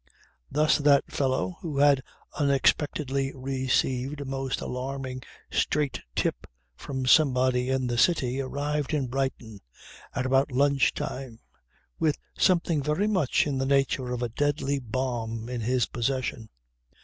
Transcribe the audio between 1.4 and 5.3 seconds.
who had unexpectedly received a most alarming